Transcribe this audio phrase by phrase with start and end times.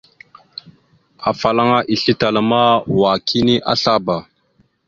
[1.29, 2.61] Afalaŋa islétala ma
[2.99, 4.15] wa kini azlaba.